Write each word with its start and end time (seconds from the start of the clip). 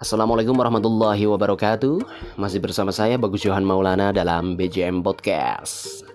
Assalamualaikum 0.00 0.56
warahmatullahi 0.56 1.28
wabarakatuh. 1.28 2.00
Masih 2.40 2.56
bersama 2.56 2.88
saya 2.88 3.20
Bagus 3.20 3.44
Johan 3.44 3.68
Maulana 3.68 4.16
dalam 4.16 4.56
BJM 4.56 5.04
Podcast. 5.04 6.08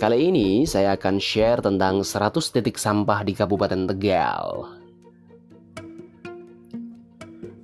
Kali 0.00 0.32
ini 0.32 0.64
saya 0.64 0.96
akan 0.96 1.20
share 1.20 1.60
tentang 1.60 2.00
100 2.00 2.40
titik 2.56 2.80
sampah 2.80 3.20
di 3.20 3.36
Kabupaten 3.36 3.84
Tegal. 3.84 4.64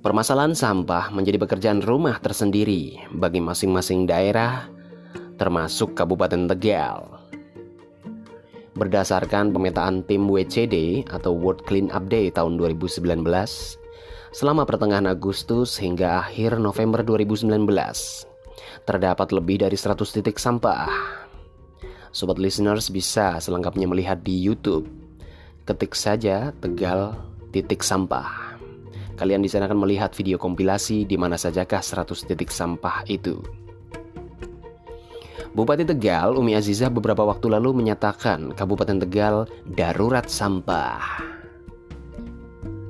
Permasalahan 0.05 0.53
sampah 0.53 1.09
menjadi 1.09 1.41
pekerjaan 1.41 1.81
rumah 1.81 2.21
tersendiri 2.21 3.01
bagi 3.09 3.41
masing-masing 3.41 4.05
daerah 4.05 4.69
termasuk 5.41 5.97
Kabupaten 5.97 6.45
Tegal. 6.45 7.09
Berdasarkan 8.77 9.49
pemetaan 9.49 10.05
tim 10.05 10.29
WCD 10.29 11.09
atau 11.09 11.33
World 11.33 11.65
Clean 11.65 11.89
Up 11.89 12.05
tahun 12.05 12.53
2019 12.61 13.80
selama 14.31 14.63
pertengahan 14.63 15.11
Agustus 15.11 15.75
hingga 15.75 16.23
akhir 16.23 16.55
November 16.55 17.03
2019. 17.03 17.51
Terdapat 18.87 19.27
lebih 19.35 19.61
dari 19.67 19.75
100 19.75 19.99
titik 20.07 20.39
sampah. 20.39 20.87
Sobat 22.11 22.39
listeners 22.39 22.87
bisa 22.91 23.39
selengkapnya 23.43 23.87
melihat 23.87 24.23
di 24.23 24.39
YouTube. 24.39 24.87
Ketik 25.67 25.95
saja 25.95 26.55
Tegal 26.59 27.15
titik 27.51 27.83
sampah. 27.83 28.57
Kalian 29.19 29.43
di 29.43 29.51
sana 29.51 29.69
akan 29.69 29.85
melihat 29.85 30.15
video 30.17 30.41
kompilasi 30.41 31.05
di 31.05 31.13
mana 31.19 31.37
sajakah 31.37 31.83
100 31.83 32.25
titik 32.25 32.49
sampah 32.49 33.05
itu. 33.05 33.37
Bupati 35.51 35.83
Tegal, 35.83 36.39
Umi 36.39 36.55
Azizah 36.55 36.87
beberapa 36.87 37.27
waktu 37.27 37.51
lalu 37.51 37.75
menyatakan 37.75 38.55
Kabupaten 38.55 39.03
Tegal 39.03 39.35
darurat 39.67 40.31
sampah. 40.31 41.30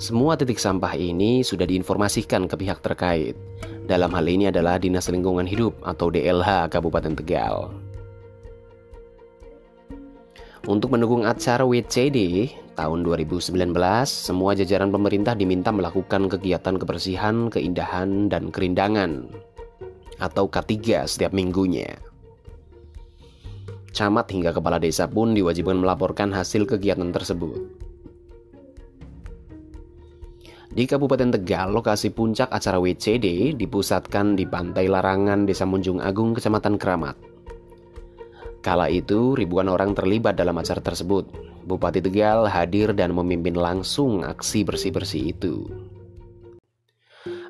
Semua 0.01 0.33
titik 0.33 0.57
sampah 0.57 0.97
ini 0.97 1.45
sudah 1.45 1.69
diinformasikan 1.69 2.49
ke 2.49 2.57
pihak 2.57 2.81
terkait. 2.81 3.37
Dalam 3.85 4.09
hal 4.17 4.25
ini 4.25 4.49
adalah 4.49 4.81
Dinas 4.81 5.05
Lingkungan 5.13 5.45
Hidup 5.45 5.77
atau 5.85 6.09
DLH 6.09 6.73
Kabupaten 6.73 7.13
Tegal. 7.21 7.69
Untuk 10.65 10.89
mendukung 10.89 11.21
acara 11.29 11.61
WCD 11.69 12.49
tahun 12.73 13.05
2019, 13.05 13.53
semua 14.09 14.57
jajaran 14.57 14.89
pemerintah 14.89 15.37
diminta 15.37 15.69
melakukan 15.69 16.33
kegiatan 16.33 16.81
kebersihan, 16.81 17.53
keindahan, 17.53 18.25
dan 18.25 18.49
kerindangan 18.49 19.29
atau 20.17 20.49
K3 20.49 21.05
setiap 21.05 21.29
minggunya. 21.29 21.93
Camat 23.93 24.33
hingga 24.33 24.49
kepala 24.49 24.81
desa 24.81 25.05
pun 25.05 25.37
diwajibkan 25.37 25.77
melaporkan 25.77 26.33
hasil 26.33 26.65
kegiatan 26.65 27.13
tersebut. 27.13 27.80
Di 30.71 30.87
Kabupaten 30.87 31.35
Tegal, 31.35 31.75
lokasi 31.75 32.15
puncak 32.15 32.47
acara 32.47 32.79
WCD 32.79 33.59
dipusatkan 33.59 34.39
di 34.39 34.47
Pantai 34.47 34.87
Larangan, 34.87 35.43
Desa 35.43 35.67
Munjung 35.67 35.99
Agung, 35.99 36.31
Kecamatan 36.31 36.79
Keramat. 36.79 37.19
Kala 38.63 38.87
itu, 38.87 39.35
ribuan 39.35 39.67
orang 39.67 39.91
terlibat 39.91 40.39
dalam 40.39 40.55
acara 40.55 40.79
tersebut. 40.79 41.27
Bupati 41.67 41.99
Tegal 41.99 42.47
hadir 42.47 42.95
dan 42.95 43.11
memimpin 43.11 43.59
langsung 43.59 44.23
aksi 44.23 44.63
bersih-bersih 44.63 45.35
itu. 45.35 45.67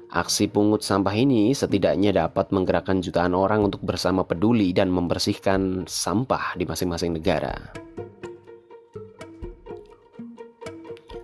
Aksi 0.09 0.49
pungut 0.49 0.81
sampah 0.81 1.13
ini 1.13 1.53
setidaknya 1.53 2.25
dapat 2.25 2.49
menggerakkan 2.49 3.05
jutaan 3.05 3.37
orang 3.37 3.69
untuk 3.69 3.85
bersama 3.85 4.25
peduli 4.25 4.73
dan 4.73 4.89
membersihkan 4.89 5.85
sampah 5.85 6.57
di 6.57 6.65
masing-masing 6.65 7.21
negara. 7.21 7.53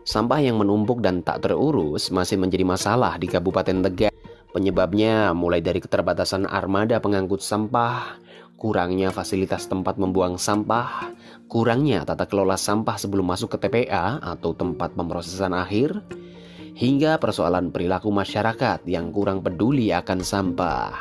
Sampah 0.08 0.40
yang 0.40 0.56
menumpuk 0.56 1.04
dan 1.04 1.20
tak 1.20 1.44
terurus 1.44 2.16
masih 2.16 2.40
menjadi 2.40 2.64
masalah 2.64 3.20
di 3.20 3.28
Kabupaten 3.28 3.84
Tegal. 3.84 4.16
Penyebabnya 4.56 5.36
mulai 5.36 5.60
dari 5.60 5.84
keterbatasan 5.84 6.48
armada 6.48 7.04
pengangkut 7.04 7.44
sampah, 7.44 8.16
kurangnya 8.56 9.12
fasilitas 9.12 9.68
tempat 9.68 10.00
membuang 10.00 10.40
sampah, 10.40 11.12
kurangnya 11.52 12.08
tata 12.08 12.24
kelola 12.24 12.56
sampah 12.56 12.96
sebelum 12.96 13.28
masuk 13.28 13.60
ke 13.60 13.68
TPA 13.68 14.24
atau 14.24 14.56
tempat 14.56 14.96
pemrosesan 14.96 15.52
akhir, 15.52 16.00
hingga 16.72 17.20
persoalan 17.20 17.76
perilaku 17.76 18.08
masyarakat 18.08 18.88
yang 18.88 19.12
kurang 19.12 19.44
peduli 19.44 19.92
akan 19.92 20.24
sampah. 20.24 20.96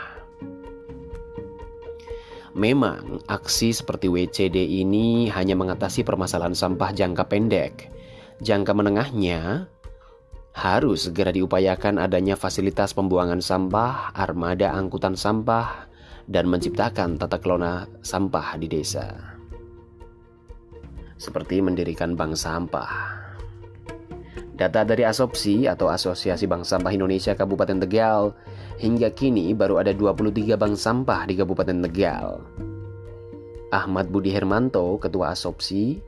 Memang, 2.58 3.22
aksi 3.30 3.70
seperti 3.70 4.10
WCD 4.10 4.82
ini 4.82 5.30
hanya 5.30 5.54
mengatasi 5.54 6.02
permasalahan 6.02 6.58
sampah 6.58 6.90
jangka 6.90 7.30
pendek, 7.30 7.94
Jangka 8.36 8.76
menengahnya 8.76 9.72
harus 10.56 11.08
segera 11.08 11.32
diupayakan 11.32 12.00
adanya 12.00 12.36
fasilitas 12.36 12.92
pembuangan 12.96 13.40
sampah, 13.40 14.12
armada 14.12 14.72
angkutan 14.72 15.16
sampah, 15.16 15.88
dan 16.28 16.48
menciptakan 16.48 17.16
tata 17.16 17.36
kelola 17.40 17.88
sampah 18.00 18.56
di 18.60 18.68
desa. 18.68 19.36
Seperti 21.16 21.64
mendirikan 21.64 22.12
bank 22.12 22.36
sampah. 22.36 23.16
Data 24.56 24.88
dari 24.88 25.04
Asopsi 25.04 25.68
atau 25.68 25.92
Asosiasi 25.92 26.48
Bank 26.48 26.64
Sampah 26.64 26.88
Indonesia 26.88 27.36
Kabupaten 27.36 27.76
Tegal, 27.84 28.32
hingga 28.80 29.12
kini 29.12 29.52
baru 29.52 29.84
ada 29.84 29.92
23 29.92 30.56
bank 30.56 30.80
sampah 30.80 31.28
di 31.28 31.36
Kabupaten 31.36 31.84
Tegal. 31.84 32.40
Ahmad 33.68 34.08
Budi 34.08 34.32
Hermanto, 34.32 34.96
Ketua 34.96 35.36
Asopsi, 35.36 36.00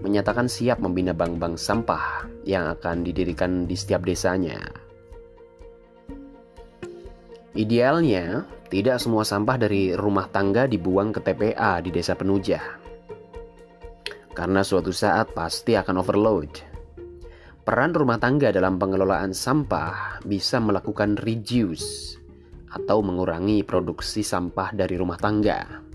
menyatakan 0.00 0.48
siap 0.48 0.80
membina 0.80 1.12
bank-bank 1.12 1.60
sampah 1.60 2.26
yang 2.44 2.68
akan 2.68 3.04
didirikan 3.04 3.68
di 3.68 3.76
setiap 3.76 4.04
desanya. 4.04 4.58
Idealnya, 7.50 8.46
tidak 8.70 9.02
semua 9.02 9.26
sampah 9.26 9.58
dari 9.58 9.90
rumah 9.98 10.30
tangga 10.30 10.70
dibuang 10.70 11.10
ke 11.10 11.18
TPA 11.18 11.82
di 11.82 11.90
desa 11.90 12.14
penujah. 12.14 12.78
Karena 14.30 14.62
suatu 14.62 14.94
saat 14.94 15.34
pasti 15.34 15.74
akan 15.74 15.98
overload. 15.98 16.52
Peran 17.66 17.90
rumah 17.90 18.22
tangga 18.22 18.54
dalam 18.54 18.78
pengelolaan 18.78 19.34
sampah 19.34 20.22
bisa 20.22 20.62
melakukan 20.62 21.18
reduce 21.18 22.16
atau 22.70 23.02
mengurangi 23.02 23.66
produksi 23.66 24.22
sampah 24.22 24.70
dari 24.70 24.94
rumah 24.94 25.18
tangga. 25.18 25.89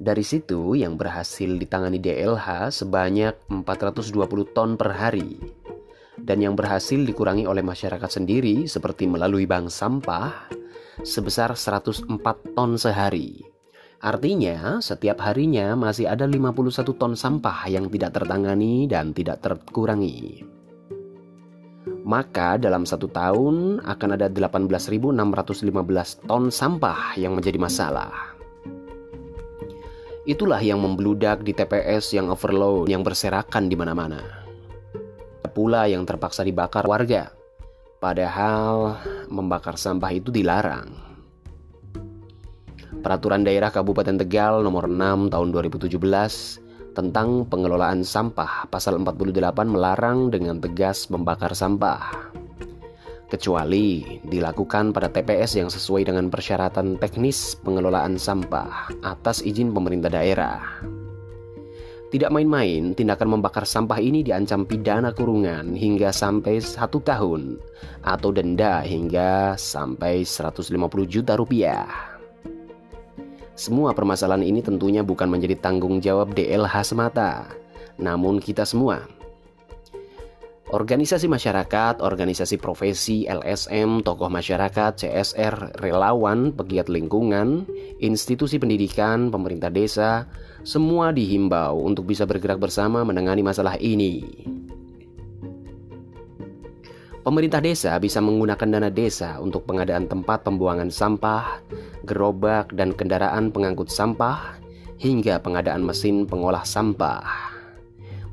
Dari 0.00 0.24
situ 0.24 0.80
yang 0.80 0.96
berhasil 0.96 1.60
ditangani 1.60 2.00
DLH 2.00 2.72
sebanyak 2.72 3.36
420 3.52 4.56
ton 4.56 4.80
per 4.80 4.96
hari. 4.96 5.36
Dan 6.16 6.40
yang 6.40 6.56
berhasil 6.56 6.96
dikurangi 6.96 7.44
oleh 7.44 7.60
masyarakat 7.60 8.08
sendiri 8.08 8.64
seperti 8.64 9.04
melalui 9.04 9.44
bank 9.44 9.68
sampah 9.68 10.48
sebesar 11.04 11.52
104 11.52 12.16
ton 12.56 12.80
sehari. 12.80 13.44
Artinya, 14.00 14.80
setiap 14.80 15.20
harinya 15.20 15.76
masih 15.76 16.08
ada 16.08 16.24
51 16.24 16.96
ton 16.96 17.12
sampah 17.12 17.68
yang 17.68 17.92
tidak 17.92 18.16
tertangani 18.16 18.88
dan 18.88 19.12
tidak 19.12 19.44
terkurangi. 19.44 20.48
Maka 22.08 22.56
dalam 22.56 22.88
satu 22.88 23.12
tahun 23.12 23.84
akan 23.84 24.08
ada 24.16 24.32
18.615 24.32 25.12
ton 26.24 26.48
sampah 26.48 27.20
yang 27.20 27.36
menjadi 27.36 27.60
masalah. 27.60 28.29
Itulah 30.30 30.62
yang 30.62 30.78
membludak 30.78 31.42
di 31.42 31.50
TPS 31.50 32.14
yang 32.14 32.30
overload, 32.30 32.86
yang 32.86 33.02
berserakan 33.02 33.66
di 33.66 33.74
mana-mana. 33.74 34.22
Pula 35.50 35.90
yang 35.90 36.06
terpaksa 36.06 36.46
dibakar 36.46 36.86
warga, 36.86 37.34
padahal 37.98 38.94
membakar 39.26 39.74
sampah 39.74 40.14
itu 40.14 40.30
dilarang. 40.30 40.86
Peraturan 43.02 43.42
Daerah 43.42 43.74
Kabupaten 43.74 44.22
Tegal 44.22 44.62
nomor 44.62 44.86
6 44.86 45.34
tahun 45.34 45.48
2017 45.50 45.98
tentang 46.94 47.50
pengelolaan 47.50 48.06
sampah 48.06 48.70
pasal 48.70 49.02
48 49.02 49.34
melarang 49.66 50.30
dengan 50.30 50.62
tegas 50.62 51.10
membakar 51.10 51.58
sampah 51.58 52.30
kecuali 53.30 54.18
dilakukan 54.26 54.90
pada 54.90 55.06
TPS 55.06 55.54
yang 55.62 55.70
sesuai 55.70 56.10
dengan 56.10 56.26
persyaratan 56.26 56.98
teknis 56.98 57.54
pengelolaan 57.62 58.18
sampah 58.18 58.90
atas 59.06 59.46
izin 59.46 59.70
pemerintah 59.70 60.10
daerah. 60.10 60.58
Tidak 62.10 62.26
main-main, 62.34 62.90
tindakan 62.98 63.38
membakar 63.38 63.62
sampah 63.62 64.02
ini 64.02 64.26
diancam 64.26 64.66
pidana 64.66 65.14
kurungan 65.14 65.78
hingga 65.78 66.10
sampai 66.10 66.58
satu 66.58 66.98
tahun 66.98 67.62
atau 68.02 68.34
denda 68.34 68.82
hingga 68.82 69.54
sampai 69.54 70.26
150 70.26 70.74
juta 71.06 71.38
rupiah. 71.38 71.86
Semua 73.54 73.94
permasalahan 73.94 74.42
ini 74.42 74.58
tentunya 74.58 75.06
bukan 75.06 75.30
menjadi 75.30 75.54
tanggung 75.62 76.02
jawab 76.02 76.34
DLH 76.34 76.82
semata, 76.82 77.46
namun 77.94 78.42
kita 78.42 78.66
semua 78.66 79.06
Organisasi 80.70 81.26
masyarakat, 81.26 81.98
organisasi 81.98 82.54
profesi, 82.62 83.26
LSM, 83.26 84.06
tokoh 84.06 84.30
masyarakat, 84.30 85.02
CSR, 85.02 85.82
relawan, 85.82 86.54
pegiat 86.54 86.86
lingkungan, 86.86 87.66
institusi 87.98 88.54
pendidikan, 88.62 89.34
pemerintah 89.34 89.66
desa, 89.66 90.30
semua 90.62 91.10
dihimbau 91.10 91.74
untuk 91.74 92.06
bisa 92.06 92.22
bergerak 92.22 92.62
bersama 92.62 93.02
menangani 93.02 93.42
masalah 93.42 93.74
ini. 93.82 94.22
Pemerintah 97.26 97.58
desa 97.58 97.98
bisa 97.98 98.22
menggunakan 98.22 98.70
dana 98.70 98.94
desa 98.94 99.42
untuk 99.42 99.66
pengadaan 99.66 100.06
tempat 100.06 100.46
pembuangan 100.46 100.86
sampah, 100.86 101.66
gerobak, 102.06 102.70
dan 102.78 102.94
kendaraan 102.94 103.50
pengangkut 103.50 103.90
sampah, 103.90 104.54
hingga 105.02 105.42
pengadaan 105.42 105.82
mesin 105.82 106.30
pengolah 106.30 106.62
sampah. 106.62 107.49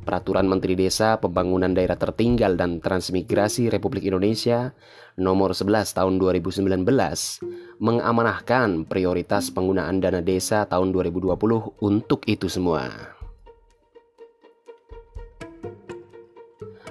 Peraturan 0.08 0.48
Menteri 0.48 0.80
Desa 0.80 1.20
Pembangunan 1.20 1.76
Daerah 1.76 2.00
Tertinggal 2.00 2.56
dan 2.56 2.80
Transmigrasi 2.80 3.68
Republik 3.68 4.08
Indonesia 4.08 4.72
Nomor 5.20 5.52
11 5.52 5.84
Tahun 5.92 6.16
2019 6.16 6.64
mengamanahkan 7.84 8.88
prioritas 8.88 9.52
penggunaan 9.52 10.00
dana 10.00 10.24
desa 10.24 10.64
tahun 10.64 10.96
2020 10.96 11.84
untuk 11.84 12.24
itu 12.24 12.48
semua. 12.48 12.88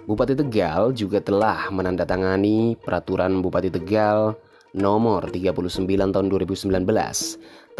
Bupati 0.04 0.36
Tegal 0.36 0.92
juga 0.92 1.24
telah 1.24 1.72
menandatangani 1.72 2.76
Peraturan 2.84 3.40
Bupati 3.40 3.72
Tegal 3.72 4.36
Nomor 4.76 5.32
39 5.32 5.88
Tahun 5.88 6.26
2019 6.28 6.68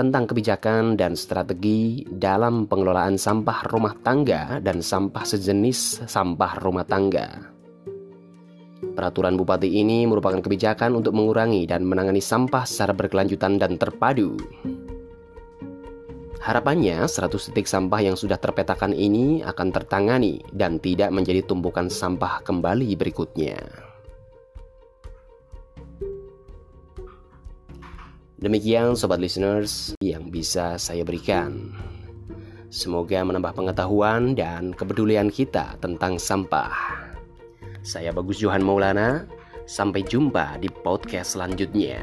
tentang 0.00 0.24
kebijakan 0.24 0.96
dan 0.96 1.12
strategi 1.12 2.08
dalam 2.08 2.64
pengelolaan 2.64 3.20
sampah 3.20 3.68
rumah 3.68 3.92
tangga 4.00 4.64
dan 4.64 4.80
sampah 4.80 5.20
sejenis 5.28 6.08
sampah 6.08 6.56
rumah 6.64 6.88
tangga. 6.88 7.52
Peraturan 8.96 9.36
bupati 9.36 9.76
ini 9.76 10.08
merupakan 10.08 10.40
kebijakan 10.40 10.96
untuk 10.96 11.12
mengurangi 11.12 11.68
dan 11.68 11.84
menangani 11.84 12.24
sampah 12.24 12.64
secara 12.64 12.96
berkelanjutan 12.96 13.60
dan 13.60 13.76
terpadu. 13.76 14.40
Harapannya, 16.40 17.04
100 17.04 17.28
titik 17.52 17.68
sampah 17.68 18.00
yang 18.00 18.16
sudah 18.16 18.40
terpetakan 18.40 18.96
ini 18.96 19.44
akan 19.44 19.68
tertangani 19.68 20.40
dan 20.48 20.80
tidak 20.80 21.12
menjadi 21.12 21.44
tumpukan 21.44 21.92
sampah 21.92 22.40
kembali 22.40 22.96
berikutnya. 22.96 23.85
Demikian 28.36 28.92
sobat 28.92 29.16
listeners 29.16 29.96
yang 30.04 30.28
bisa 30.28 30.76
saya 30.76 31.08
berikan. 31.08 31.72
Semoga 32.68 33.24
menambah 33.24 33.56
pengetahuan 33.56 34.36
dan 34.36 34.76
kepedulian 34.76 35.32
kita 35.32 35.80
tentang 35.80 36.20
sampah. 36.20 36.68
Saya 37.80 38.12
Bagus 38.12 38.36
Johan 38.36 38.60
Maulana, 38.60 39.24
sampai 39.64 40.04
jumpa 40.04 40.60
di 40.60 40.68
podcast 40.68 41.32
selanjutnya. 41.32 41.96